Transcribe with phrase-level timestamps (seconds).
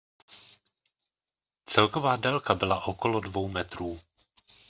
[1.69, 3.99] Celková délka byla okolo dvou metrů.